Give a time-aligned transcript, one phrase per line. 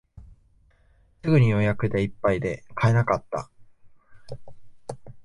[1.23, 3.51] すぐに予約でいっぱいで買えなかった